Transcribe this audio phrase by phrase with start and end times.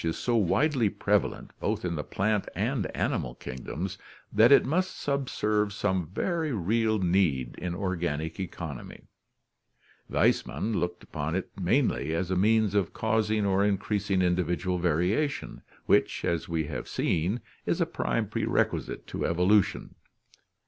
[0.03, 3.99] mingling) is 200 ORGANIC EVOLUTION so widely prevalent, both in the plant and animal kingdoms,
[4.33, 9.03] that it must subserve some very real need in organic economy.
[10.11, 15.61] Weis mann looked upon it mainly as a means of causing or increasing individual variation
[15.85, 19.93] which, as we have seen, is a prime prerequisite to evolution.